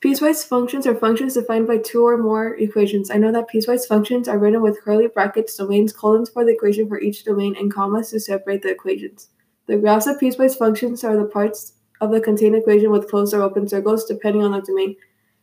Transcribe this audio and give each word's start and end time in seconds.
Piecewise 0.00 0.46
functions 0.46 0.86
are 0.86 0.94
functions 0.94 1.34
defined 1.34 1.66
by 1.66 1.78
two 1.78 2.06
or 2.06 2.16
more 2.16 2.54
equations. 2.54 3.10
I 3.10 3.16
know 3.16 3.32
that 3.32 3.50
piecewise 3.52 3.84
functions 3.84 4.28
are 4.28 4.38
written 4.38 4.62
with 4.62 4.80
curly 4.80 5.08
brackets, 5.08 5.56
domains, 5.56 5.92
colons 5.92 6.30
for 6.30 6.44
the 6.44 6.52
equation 6.52 6.88
for 6.88 7.00
each 7.00 7.24
domain, 7.24 7.56
and 7.58 7.72
commas 7.72 8.10
to 8.10 8.20
separate 8.20 8.62
the 8.62 8.70
equations. 8.70 9.30
The 9.66 9.76
graphs 9.76 10.06
of 10.06 10.18
piecewise 10.18 10.56
functions 10.56 11.02
are 11.02 11.16
the 11.16 11.24
parts 11.24 11.72
of 12.00 12.12
the 12.12 12.20
contained 12.20 12.54
equation 12.54 12.92
with 12.92 13.10
closed 13.10 13.34
or 13.34 13.42
open 13.42 13.66
circles, 13.66 14.04
depending 14.04 14.44
on 14.44 14.52
the 14.52 14.60
domain. 14.60 14.94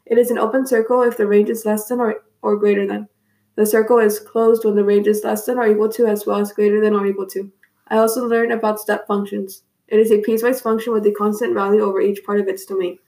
It 0.05 0.18
is 0.18 0.31
an 0.31 0.38
open 0.38 0.65
circle 0.65 1.01
if 1.01 1.17
the 1.17 1.27
range 1.27 1.49
is 1.49 1.65
less 1.65 1.89
than 1.89 1.99
or, 1.99 2.23
or 2.41 2.55
greater 2.55 2.87
than. 2.87 3.09
The 3.55 3.65
circle 3.65 3.99
is 3.99 4.19
closed 4.19 4.63
when 4.63 4.75
the 4.75 4.85
range 4.85 5.07
is 5.07 5.21
less 5.25 5.45
than 5.45 5.57
or 5.57 5.67
equal 5.67 5.89
to, 5.89 6.05
as 6.05 6.25
well 6.25 6.39
as 6.39 6.53
greater 6.53 6.79
than 6.79 6.93
or 6.93 7.05
equal 7.05 7.27
to. 7.27 7.51
I 7.89 7.97
also 7.97 8.25
learned 8.25 8.53
about 8.53 8.79
step 8.79 9.05
functions. 9.05 9.63
It 9.89 9.99
is 9.99 10.11
a 10.11 10.21
piecewise 10.21 10.63
function 10.63 10.93
with 10.93 11.05
a 11.05 11.11
constant 11.11 11.53
value 11.53 11.81
over 11.81 11.99
each 11.99 12.23
part 12.23 12.39
of 12.39 12.47
its 12.47 12.65
domain. 12.65 12.99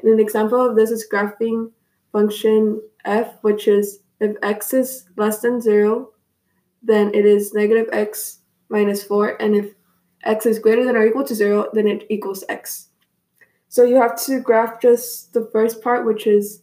And 0.00 0.12
an 0.12 0.20
example 0.20 0.64
of 0.64 0.76
this 0.76 0.90
is 0.90 1.06
graphing 1.10 1.72
function 2.12 2.82
f, 3.04 3.34
which 3.42 3.68
is 3.68 4.00
if 4.20 4.36
x 4.42 4.72
is 4.72 5.04
less 5.16 5.40
than 5.40 5.60
0, 5.60 6.10
then 6.82 7.14
it 7.14 7.26
is 7.26 7.54
negative 7.54 7.88
x 7.92 8.40
minus 8.68 9.02
4. 9.02 9.40
And 9.40 9.54
if 9.56 9.74
x 10.24 10.46
is 10.46 10.58
greater 10.58 10.84
than 10.84 10.96
or 10.96 11.06
equal 11.06 11.24
to 11.24 11.34
0, 11.34 11.70
then 11.72 11.86
it 11.86 12.06
equals 12.08 12.44
x. 12.48 12.88
So 13.68 13.84
you 13.84 13.96
have 13.96 14.20
to 14.24 14.40
graph 14.40 14.80
just 14.80 15.32
the 15.32 15.48
first 15.52 15.82
part, 15.82 16.06
which 16.06 16.26
is 16.26 16.62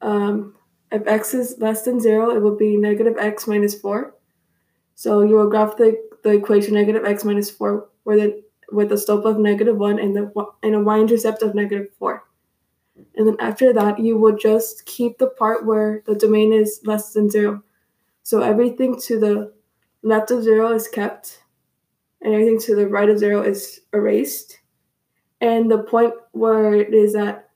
um, 0.00 0.54
if 0.90 1.06
x 1.06 1.34
is 1.34 1.56
less 1.58 1.82
than 1.82 2.00
0, 2.00 2.30
it 2.30 2.40
will 2.40 2.56
be 2.56 2.76
negative 2.76 3.16
x 3.18 3.46
minus 3.46 3.74
4. 3.74 4.14
So 4.94 5.22
you 5.22 5.36
will 5.36 5.48
graph 5.48 5.76
the, 5.76 6.00
the 6.22 6.30
equation 6.30 6.74
negative 6.74 7.04
x 7.04 7.24
minus 7.24 7.50
4 7.50 7.88
with, 8.04 8.18
the, 8.18 8.42
with 8.72 8.92
a 8.92 8.98
slope 8.98 9.24
of 9.24 9.38
negative 9.38 9.76
1 9.76 9.98
and, 9.98 10.16
the, 10.16 10.46
and 10.62 10.74
a 10.74 10.80
y-intercept 10.80 11.42
of 11.42 11.54
negative 11.54 11.88
4. 11.98 12.19
And 13.20 13.28
then 13.28 13.36
after 13.38 13.70
that, 13.74 13.98
you 13.98 14.16
will 14.16 14.34
just 14.34 14.86
keep 14.86 15.18
the 15.18 15.26
part 15.26 15.66
where 15.66 16.02
the 16.06 16.14
domain 16.14 16.54
is 16.54 16.80
less 16.86 17.12
than 17.12 17.28
zero. 17.28 17.62
So 18.22 18.40
everything 18.40 18.98
to 19.02 19.20
the 19.20 19.52
left 20.02 20.30
of 20.30 20.42
zero 20.42 20.72
is 20.72 20.88
kept, 20.88 21.42
and 22.22 22.32
everything 22.32 22.58
to 22.60 22.74
the 22.74 22.88
right 22.88 23.10
of 23.10 23.18
zero 23.18 23.42
is 23.42 23.80
erased. 23.92 24.60
And 25.38 25.70
the 25.70 25.82
point 25.82 26.14
where 26.32 26.72
it 26.72 26.94
is 26.94 27.14
at 27.14 27.50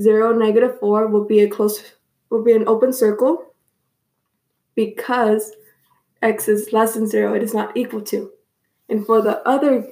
zero, 0.00 0.32
negative 0.32 0.80
four 0.80 1.08
will 1.08 1.26
be 1.26 1.40
a 1.40 1.48
close 1.50 1.84
will 2.30 2.42
be 2.42 2.52
an 2.54 2.66
open 2.66 2.94
circle 2.94 3.52
because 4.74 5.52
x 6.22 6.48
is 6.48 6.72
less 6.72 6.94
than 6.94 7.06
zero, 7.06 7.34
it 7.34 7.42
is 7.42 7.52
not 7.52 7.76
equal 7.76 8.00
to. 8.00 8.30
And 8.88 9.04
for 9.04 9.20
the 9.20 9.46
other 9.46 9.86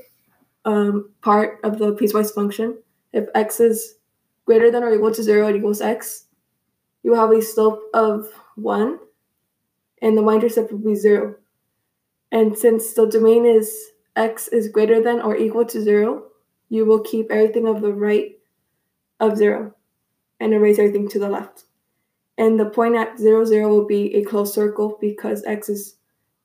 um, 0.65 1.11
part 1.21 1.61
of 1.63 1.79
the 1.79 1.95
piecewise 1.95 2.35
function, 2.35 2.79
if 3.13 3.27
x 3.35 3.61
is 3.61 3.97
greater 4.45 4.71
than 4.71 4.83
or 4.83 4.93
equal 4.93 5.13
to 5.13 5.23
0 5.23 5.49
it 5.49 5.57
equals 5.57 5.81
x, 5.81 6.27
you 7.03 7.11
will 7.11 7.19
have 7.19 7.31
a 7.31 7.43
slope 7.43 7.83
of 7.95 8.29
1, 8.57 8.99
and 10.03 10.17
the 10.17 10.23
y-intercept 10.23 10.73
will 10.73 10.79
be 10.79 10.95
0. 10.95 11.37
And 12.33 12.57
since 12.57 12.93
the 12.93 13.07
domain 13.07 13.45
is 13.45 13.91
x 14.17 14.49
is 14.49 14.69
greater 14.69 15.03
than 15.03 15.21
or 15.21 15.37
equal 15.37 15.65
to 15.67 15.83
0, 15.83 16.25
you 16.69 16.85
will 16.85 17.01
keep 17.01 17.31
everything 17.31 17.67
of 17.67 17.81
the 17.81 17.93
right 17.93 18.39
of 19.19 19.37
0 19.37 19.75
and 20.39 20.55
erase 20.55 20.79
everything 20.79 21.09
to 21.09 21.19
the 21.19 21.29
left. 21.29 21.65
And 22.39 22.59
the 22.59 22.67
point 22.67 22.97
at 22.97 23.19
0, 23.19 23.45
0 23.45 23.69
will 23.69 23.87
be 23.87 24.15
a 24.15 24.25
closed 24.25 24.55
circle 24.55 24.97
because 25.01 25.45
x 25.45 25.69
is 25.69 25.97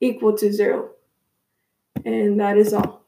equal 0.01 0.35
to 0.37 0.51
0. 0.51 0.89
And 2.03 2.39
that 2.39 2.57
is 2.57 2.73
all. 2.73 3.04